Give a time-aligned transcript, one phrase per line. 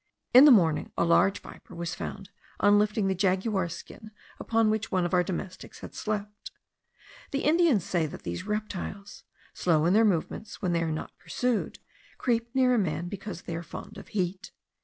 [0.33, 4.91] In the morning a large viper was found on lifting the jaguar skin upon which
[4.91, 6.49] one of our domestics had slept.
[7.29, 11.77] The Indians say that these reptiles, slow in their movements when they are not pursued,
[12.17, 14.49] creep near a man because they are fond of heat.